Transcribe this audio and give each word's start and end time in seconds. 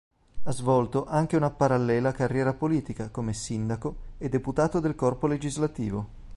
Ha 0.41 0.51
svolto 0.51 1.05
anche 1.05 1.35
una 1.35 1.51
parallela 1.51 2.11
carriera 2.11 2.55
politica 2.55 3.09
come 3.11 3.33
sindaco 3.35 3.97
e 4.17 4.29
deputato 4.29 4.79
del 4.79 4.95
corpo 4.95 5.27
legislativo. 5.27 6.07